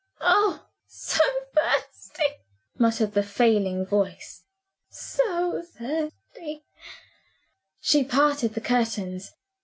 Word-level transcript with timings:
"Oh, 0.19 0.65
so 0.87 1.19
thirsty!" 1.53 2.37
murmured 2.79 3.13
the 3.13 3.21
failing 3.21 3.85
voice 3.85 4.45
"so 4.89 5.61
thirsty!" 5.61 6.65
She 7.79 8.03
parted 8.03 8.55
the 8.55 8.61
curtains. 8.61 9.31